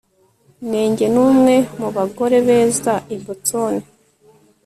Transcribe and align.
nenge 0.69 1.05
numwe 1.13 1.55
mubagore 1.79 2.37
beza 2.47 2.93
i 3.15 3.17
boston 3.23 3.73